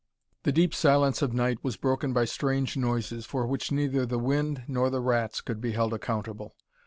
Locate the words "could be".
5.41-5.73